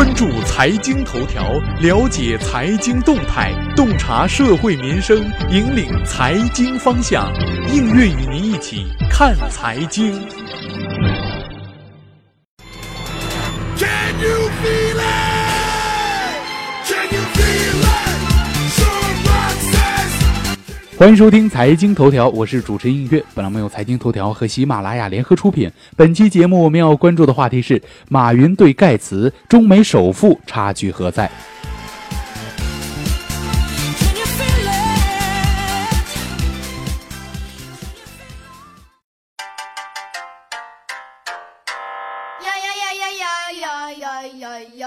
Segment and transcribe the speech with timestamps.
[0.00, 5.18] 关注财经头条，了解财经动态，洞察社会民生，
[5.50, 7.30] 引领财经方向。
[7.70, 10.18] 应月与您一起看财经。
[21.00, 23.24] 欢迎收听财经头条，我是主持人映月。
[23.34, 25.72] 本栏目由财经头条和喜马拉雅联合出品。
[25.96, 31.24] 本期节目我们要关注的话题是：马云对盖茨，中美首富差距何在？
[31.24, 31.30] 呀
[42.44, 44.86] 呀呀呀呀呀呀呀！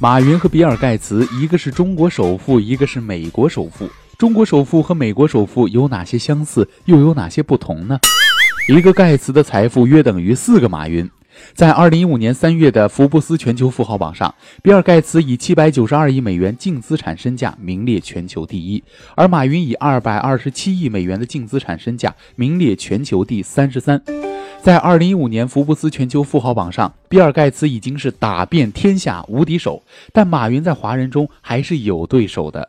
[0.00, 3.88] 马云和比尔·盖茨，一个是中国首富，一个是美国首富。
[4.20, 7.98] 中国首富和美国首富有哪些相似，又有哪些不同呢？
[8.68, 11.08] 一个盖茨的财富约等于四个马云。
[11.54, 18.84] 在二零一五年三月的福布斯全球富豪榜上，比尔盖茨以七百九十二亿美元净资产身价名列全球第一，
[19.16, 24.02] 而马云以二百二十七亿美元的净资产身价名列全球第三十三。
[24.60, 29.82] 在二零一五年福布斯全球富豪榜上，比尔盖茨已经是打遍天下无敌手，
[30.12, 32.68] 但马云在华人中还是有对手的。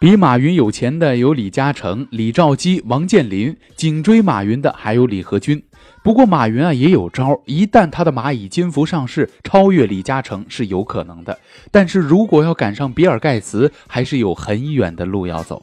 [0.00, 5.62] 比马云有钱的有李嘉诚、李兆基、王健林，紧追马云的还有李河君。
[6.02, 11.38] 不过马云啊也有招，一旦他的蚂蚁金服上市，超越李嘉诚是有可能的。
[11.70, 15.60] 但是如果要赶上比尔盖茨，还是有很远的路要走。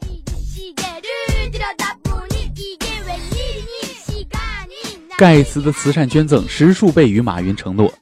[5.18, 7.92] 盖茨的慈善捐赠十数倍于马云承诺。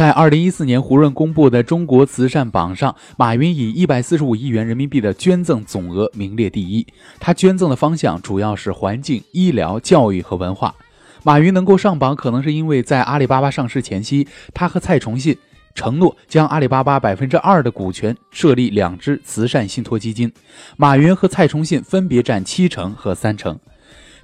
[0.00, 6.86] 在二零一四年胡润公布的中国慈善榜上，马云以一百四十五亿元人民币的捐赠总额名列第一。
[7.18, 10.74] 他捐赠的方向主要是环境、医疗、教育和文化。
[11.22, 15.36] 马云能够上榜，可能是因为在阿里巴巴上市前夕，他和蔡崇信
[15.74, 20.32] 承诺将阿里巴巴百分之二的股权设立两支慈善信托基金，
[20.78, 23.60] 马云和蔡崇信分别占七成和三成。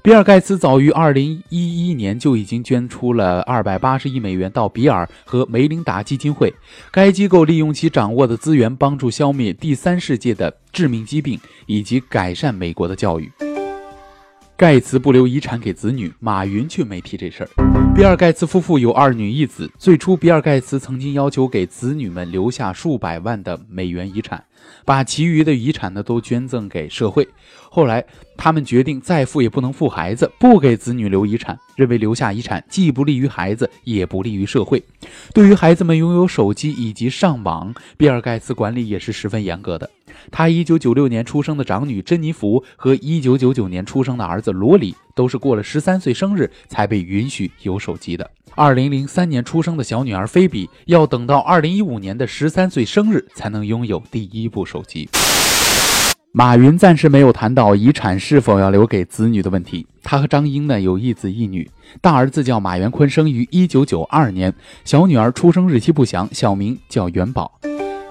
[0.07, 6.55] 比尔盖茨早于二零一一年就已经捐出了二百八十亿美元到比尔和梅琳达基金会，
[6.93, 13.29] 该机构利用其掌握的资源，帮助消灭第三世界的致命疾病，以及改善美国的教育。
[14.57, 17.51] 盖茨不留遗产给子女，马云却没提这事儿。
[17.93, 24.45] 比尔盖茨夫妇有二女一子，最初比尔盖茨曾经要求给子女们留下数百万的美元遗产。
[24.85, 27.27] 把其余的遗产呢都捐赠给社会。
[27.71, 28.05] 后来，
[28.37, 34.83] 他们决定再富也不能富孩子，不给子女留遗产，认为留下遗产既不利于孩子，也不利于社会。
[35.35, 39.91] 对于孩子们拥有手机以及上网，比尔盖茨管理也是十分严格的。
[40.31, 48.29] 他1996年出生的长女珍妮弗和1999年出生的儿子罗里，都是过了十三岁生日才被允许有手机的。
[48.57, 55.07] 二零零三年出生的小女儿菲比，要等到二零一五年的十三岁生日才能拥有第一部手机。
[56.33, 59.87] 马云暂时没有谈到遗产是否要留给子女的问题。
[60.03, 64.55] 他和张英呢有一子一女，大儿子叫马元坤，生于一九九二年，
[64.87, 67.61] 小女儿出生日期不详，小名叫元宝。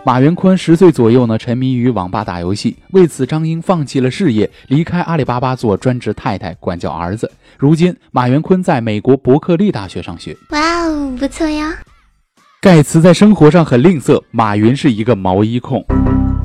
[0.06, 7.32] 马元坤十岁左右呢，沉迷于网吧打游戏，为此张英放弃了事业，离开阿里巴巴做专职太太，管教儿子。
[7.58, 10.38] 如今，马元坤在美国伯克利大学上学。
[10.52, 11.74] 哇哦，不错呀！
[12.62, 15.84] 盖茨在生活上很吝啬，马云是一个毛衣控。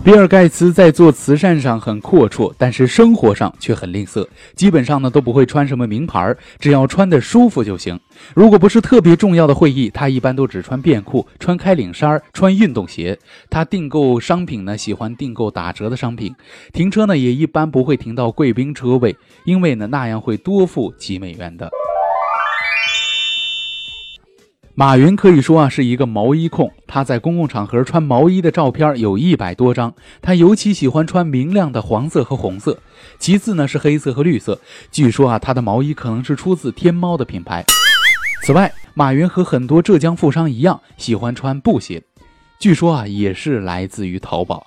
[0.02, 8.00] 比尔盖茨在做慈善上很阔绰，但是生活上却很吝啬，基本上呢都不会穿什么名牌，只要穿的舒服就行。
[8.34, 13.18] 如果不是特别重要的会议，他一般都只穿便裤、穿开领衫、穿运动鞋。
[13.50, 16.34] 他订购商品呢，喜欢订购打折的商品，
[16.72, 19.14] 停车呢也一般不会停到贵宾车位，
[19.44, 21.70] 因为呢那样会多付几美元的。
[24.80, 29.92] 马云可以说啊是一个毛衣控，他在公共场合穿毛衣的照片有一百多张。
[30.22, 32.78] 他尤其喜欢穿明亮的黄色和红色，
[33.18, 34.58] 其次呢是黑色和绿色。
[34.90, 37.62] 据说啊他的毛衣可能是出自天猫的品牌。
[38.42, 42.02] 此外，马云和很多浙江富商一样喜欢穿布鞋，
[42.58, 44.66] 据说啊也是来自于淘宝。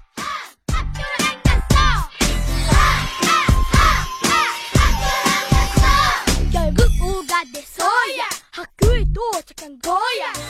[9.81, 10.40] boya.